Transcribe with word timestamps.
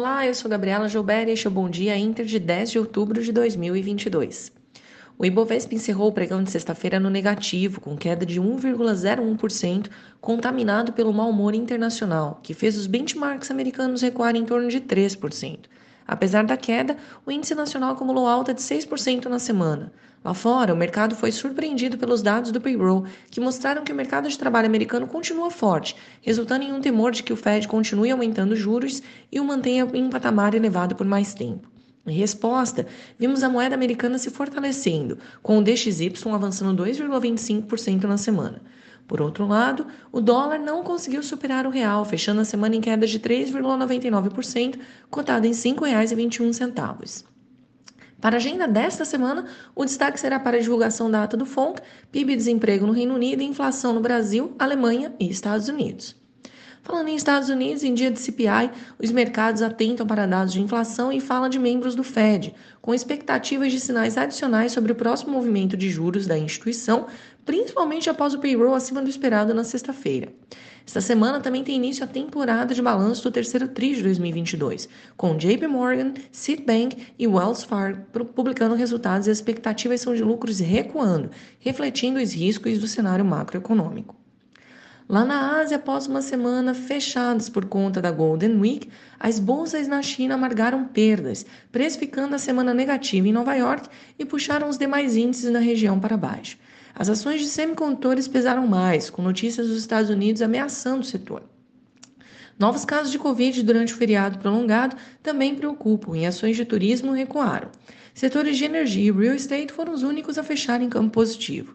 Olá, 0.00 0.26
eu 0.26 0.34
sou 0.34 0.50
Gabriela 0.50 0.88
Gilberto 0.88 1.28
e 1.28 1.34
este 1.34 1.46
é 1.46 1.50
o 1.50 1.52
Bom 1.52 1.68
Dia 1.68 1.94
Inter 1.94 2.24
de 2.24 2.38
10 2.38 2.70
de 2.70 2.78
outubro 2.78 3.22
de 3.22 3.30
2022. 3.32 4.50
O 5.18 5.26
Ibovespa 5.26 5.74
encerrou 5.74 6.08
o 6.08 6.12
pregão 6.12 6.42
de 6.42 6.50
sexta-feira 6.50 6.98
no 6.98 7.10
negativo, 7.10 7.82
com 7.82 7.98
queda 7.98 8.24
de 8.24 8.40
1,01%, 8.40 9.90
contaminado 10.18 10.94
pelo 10.94 11.12
mau 11.12 11.28
humor 11.28 11.54
internacional, 11.54 12.40
que 12.42 12.54
fez 12.54 12.78
os 12.78 12.86
benchmarks 12.86 13.50
americanos 13.50 14.00
recuarem 14.00 14.40
em 14.40 14.46
torno 14.46 14.70
de 14.70 14.80
3%. 14.80 15.66
Apesar 16.10 16.44
da 16.44 16.56
queda, 16.56 16.96
o 17.24 17.30
índice 17.30 17.54
nacional 17.54 17.92
acumulou 17.92 18.26
alta 18.26 18.52
de 18.52 18.60
6% 18.60 19.26
na 19.26 19.38
semana. 19.38 19.92
Lá 20.24 20.34
fora, 20.34 20.74
o 20.74 20.76
mercado 20.76 21.14
foi 21.14 21.30
surpreendido 21.30 21.96
pelos 21.96 22.20
dados 22.20 22.50
do 22.50 22.60
payroll, 22.60 23.04
que 23.30 23.38
mostraram 23.38 23.84
que 23.84 23.92
o 23.92 23.94
mercado 23.94 24.28
de 24.28 24.36
trabalho 24.36 24.66
americano 24.66 25.06
continua 25.06 25.52
forte, 25.52 25.94
resultando 26.20 26.64
em 26.64 26.72
um 26.72 26.80
temor 26.80 27.12
de 27.12 27.22
que 27.22 27.32
o 27.32 27.36
Fed 27.36 27.68
continue 27.68 28.10
aumentando 28.10 28.56
juros 28.56 29.00
e 29.30 29.38
o 29.38 29.44
mantenha 29.44 29.88
em 29.94 30.02
um 30.02 30.10
patamar 30.10 30.52
elevado 30.52 30.96
por 30.96 31.06
mais 31.06 31.32
tempo. 31.32 31.70
Em 32.04 32.12
resposta, 32.12 32.88
vimos 33.16 33.44
a 33.44 33.48
moeda 33.48 33.76
americana 33.76 34.18
se 34.18 34.30
fortalecendo, 34.30 35.16
com 35.40 35.58
o 35.58 35.62
DXY 35.62 36.12
avançando 36.34 36.82
2,25% 36.82 38.02
na 38.02 38.18
semana. 38.18 38.60
Por 39.10 39.20
outro 39.20 39.44
lado, 39.44 39.88
o 40.12 40.20
dólar 40.20 40.60
não 40.60 40.84
conseguiu 40.84 41.20
superar 41.20 41.66
o 41.66 41.68
real, 41.70 42.04
fechando 42.04 42.42
a 42.42 42.44
semana 42.44 42.76
em 42.76 42.80
queda 42.80 43.08
de 43.08 43.18
3,99%, 43.18 44.78
cotado 45.10 45.48
em 45.48 45.50
R$ 45.50 45.56
5,21. 45.56 47.24
Para 48.20 48.36
a 48.36 48.38
agenda 48.38 48.68
desta 48.68 49.04
semana, 49.04 49.46
o 49.74 49.84
destaque 49.84 50.20
será 50.20 50.38
para 50.38 50.58
a 50.58 50.60
divulgação 50.60 51.10
da 51.10 51.24
ata 51.24 51.36
do 51.36 51.44
FONC, 51.44 51.82
PIB 52.12 52.34
e 52.34 52.36
desemprego 52.36 52.86
no 52.86 52.92
Reino 52.92 53.16
Unido 53.16 53.42
e 53.42 53.46
inflação 53.46 53.92
no 53.92 54.00
Brasil, 54.00 54.54
Alemanha 54.56 55.12
e 55.18 55.28
Estados 55.28 55.68
Unidos. 55.68 56.14
Falando 56.82 57.08
em 57.08 57.14
Estados 57.14 57.50
Unidos, 57.50 57.84
em 57.84 57.92
dia 57.92 58.10
de 58.10 58.18
CPI, 58.18 58.70
os 58.98 59.10
mercados 59.10 59.60
atentam 59.60 60.06
para 60.06 60.26
dados 60.26 60.52
de 60.52 60.62
inflação 60.62 61.12
e 61.12 61.20
fala 61.20 61.48
de 61.48 61.58
membros 61.58 61.94
do 61.94 62.02
Fed, 62.02 62.54
com 62.80 62.94
expectativas 62.94 63.70
de 63.70 63.78
sinais 63.78 64.16
adicionais 64.16 64.72
sobre 64.72 64.92
o 64.92 64.94
próximo 64.94 65.32
movimento 65.32 65.76
de 65.76 65.90
juros 65.90 66.26
da 66.26 66.38
instituição, 66.38 67.06
principalmente 67.44 68.08
após 68.08 68.32
o 68.32 68.38
payroll 68.38 68.74
acima 68.74 69.02
do 69.02 69.10
esperado 69.10 69.52
na 69.52 69.62
sexta-feira. 69.62 70.32
Esta 70.86 71.02
semana 71.02 71.38
também 71.38 71.62
tem 71.62 71.76
início 71.76 72.02
a 72.02 72.06
temporada 72.06 72.74
de 72.74 72.80
balanço 72.80 73.22
do 73.24 73.30
terceiro 73.30 73.68
TRI 73.68 73.96
de 73.96 74.02
2022, 74.02 74.88
com 75.16 75.36
JP 75.36 75.66
Morgan, 75.66 76.14
Citibank 76.32 76.96
e 77.18 77.28
Wells 77.28 77.64
Fargo 77.64 78.02
publicando 78.34 78.74
resultados 78.74 79.26
e 79.26 79.30
as 79.30 79.36
expectativas 79.36 80.00
são 80.00 80.14
de 80.14 80.24
lucros 80.24 80.58
recuando, 80.58 81.30
refletindo 81.60 82.18
os 82.18 82.32
riscos 82.32 82.78
do 82.78 82.88
cenário 82.88 83.24
macroeconômico. 83.24 84.19
Lá 85.10 85.24
na 85.24 85.58
Ásia, 85.58 85.76
após 85.76 86.06
uma 86.06 86.22
semana 86.22 86.72
fechadas 86.72 87.48
por 87.48 87.64
conta 87.64 88.00
da 88.00 88.12
Golden 88.12 88.60
Week, 88.60 88.88
as 89.18 89.40
bolsas 89.40 89.88
na 89.88 90.00
China 90.02 90.36
amargaram 90.36 90.84
perdas, 90.84 91.44
precificando 91.72 92.36
a 92.36 92.38
semana 92.38 92.72
negativa 92.72 93.26
em 93.26 93.32
Nova 93.32 93.56
York 93.56 93.88
e 94.16 94.24
puxaram 94.24 94.68
os 94.68 94.78
demais 94.78 95.16
índices 95.16 95.50
na 95.50 95.58
região 95.58 95.98
para 95.98 96.16
baixo. 96.16 96.56
As 96.94 97.08
ações 97.08 97.40
de 97.40 97.48
semicondutores 97.48 98.28
pesaram 98.28 98.68
mais, 98.68 99.10
com 99.10 99.20
notícias 99.20 99.66
dos 99.66 99.78
Estados 99.78 100.10
Unidos 100.10 100.42
ameaçando 100.42 101.00
o 101.00 101.04
setor. 101.04 101.42
Novos 102.56 102.84
casos 102.84 103.10
de 103.10 103.18
Covid 103.18 103.64
durante 103.64 103.92
o 103.92 103.96
feriado 103.96 104.38
prolongado 104.38 104.94
também 105.24 105.56
preocupam 105.56 106.16
e 106.16 106.24
ações 106.24 106.56
de 106.56 106.64
turismo 106.64 107.10
recuaram. 107.10 107.68
Setores 108.14 108.56
de 108.56 108.64
energia 108.64 109.08
e 109.08 109.12
real 109.12 109.34
estate 109.34 109.72
foram 109.72 109.92
os 109.92 110.04
únicos 110.04 110.38
a 110.38 110.44
fechar 110.44 110.80
em 110.80 110.88
campo 110.88 111.10
positivo. 111.10 111.74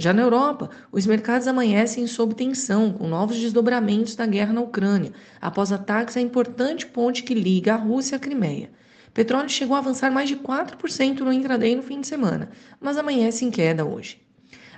Já 0.00 0.12
na 0.12 0.22
Europa, 0.22 0.70
os 0.92 1.08
mercados 1.08 1.48
amanhecem 1.48 2.06
sob 2.06 2.32
tensão, 2.32 2.92
com 2.92 3.08
novos 3.08 3.36
desdobramentos 3.36 4.14
da 4.14 4.26
guerra 4.26 4.52
na 4.52 4.60
Ucrânia, 4.60 5.12
após 5.40 5.72
ataques 5.72 6.16
à 6.16 6.20
importante 6.20 6.86
ponte 6.86 7.24
que 7.24 7.34
liga 7.34 7.74
a 7.74 7.76
Rússia 7.76 8.14
à 8.14 8.18
Crimeia. 8.20 8.70
Petróleo 9.12 9.48
chegou 9.48 9.74
a 9.74 9.80
avançar 9.80 10.12
mais 10.12 10.28
de 10.28 10.36
4% 10.36 11.18
no 11.18 11.32
intraday 11.32 11.74
no 11.74 11.82
fim 11.82 12.00
de 12.00 12.06
semana, 12.06 12.48
mas 12.80 12.96
amanhece 12.96 13.44
em 13.44 13.50
queda 13.50 13.84
hoje. 13.84 14.20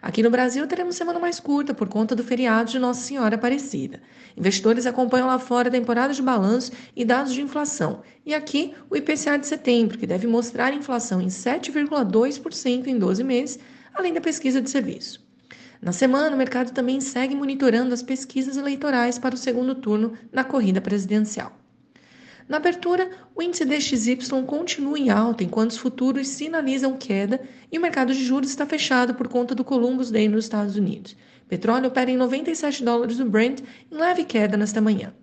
Aqui 0.01 0.23
no 0.23 0.31
Brasil 0.31 0.67
teremos 0.67 0.97
semana 0.97 1.19
mais 1.19 1.39
curta 1.39 1.75
por 1.75 1.87
conta 1.87 2.17
do 2.17 2.25
feriado 2.25 2.71
de 2.71 2.79
Nossa 2.79 3.03
Senhora 3.03 3.35
Aparecida. 3.35 4.01
Investidores 4.35 4.87
acompanham 4.87 5.27
lá 5.27 5.39
fora 5.39 5.69
a 5.69 5.71
temporada 5.71 6.15
de 6.15 6.23
balanço 6.23 6.73
e 6.97 7.05
dados 7.05 7.35
de 7.35 7.43
inflação. 7.43 8.01
E 8.25 8.33
aqui 8.33 8.73
o 8.89 8.97
IPCA 8.97 9.37
de 9.37 9.47
setembro, 9.47 9.99
que 9.99 10.07
deve 10.07 10.27
mostrar 10.27 10.73
inflação 10.73 11.21
em 11.21 11.27
7,2% 11.27 12.87
em 12.87 12.99
12 12.99 13.23
meses, 13.23 13.59
além 13.95 14.15
da 14.15 14.21
pesquisa 14.21 14.61
de 14.61 14.71
serviço. 14.71 15.25
Na 15.81 15.93
semana, 15.93 16.35
o 16.35 16.39
mercado 16.39 16.73
também 16.73 17.01
segue 17.01 17.35
monitorando 17.35 17.95
as 17.95 18.03
pesquisas 18.03 18.57
eleitorais 18.57 19.19
para 19.19 19.35
o 19.35 19.39
segundo 19.39 19.75
turno 19.75 20.13
na 20.31 20.45
corrida 20.45 20.81
presidencial. 20.81 21.59
Na 22.47 22.57
abertura, 22.57 23.09
o 23.35 23.41
índice 23.41 23.65
DXY 23.65 24.43
continua 24.45 24.99
em 24.99 25.09
alta, 25.09 25.45
enquanto 25.45 25.71
os 25.71 25.79
futuros 25.79 26.27
sinalizam 26.27 26.99
queda 26.99 27.41
e 27.71 27.79
o 27.79 27.81
mercado 27.81 28.13
de 28.13 28.25
juros 28.25 28.51
está 28.51 28.67
fechado 28.67 29.15
por 29.15 29.29
conta 29.29 29.55
do 29.55 29.65
Columbus 29.65 30.11
Day 30.11 30.29
nos 30.29 30.45
Estados 30.45 30.77
Unidos. 30.77 31.17
Petróleo 31.49 31.87
opera 31.87 32.11
em 32.11 32.17
97 32.17 32.85
dólares 32.85 33.19
no 33.19 33.31
Brent, 33.31 33.61
em 33.91 33.97
leve 33.97 34.25
queda 34.25 34.57
nesta 34.57 34.81
manhã. 34.81 35.15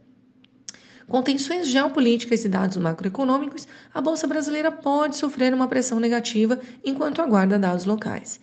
Com 1.08 1.22
tensões 1.22 1.68
geopolíticas 1.68 2.44
e 2.44 2.50
dados 2.50 2.78
macroeconômicos, 2.78 3.68
a 3.94 4.02
Bolsa 4.02 4.26
Brasileira 4.26 4.72
pode 4.72 5.18
sofrer 5.18 5.54
uma 5.54 5.68
pressão 5.68 6.00
negativa 6.00 6.60
enquanto 6.84 7.22
aguarda 7.22 7.60
dados 7.60 7.86
locais. 7.86 8.40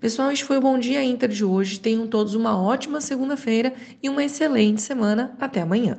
Pessoal, 0.00 0.30
este 0.30 0.44
foi 0.44 0.58
o 0.58 0.60
Bom 0.60 0.78
Dia 0.78 1.02
Inter 1.02 1.28
de 1.28 1.44
hoje. 1.44 1.80
Tenham 1.80 2.06
todos 2.06 2.34
uma 2.34 2.56
ótima 2.56 3.00
segunda-feira 3.00 3.74
e 4.02 4.08
uma 4.08 4.24
excelente 4.24 4.80
semana. 4.80 5.36
Até 5.40 5.60
amanhã. 5.60 5.98